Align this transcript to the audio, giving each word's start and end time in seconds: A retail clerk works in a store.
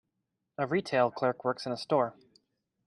A 0.57 0.65
retail 0.65 1.11
clerk 1.11 1.45
works 1.45 1.67
in 1.67 1.71
a 1.71 1.77
store. 1.77 2.15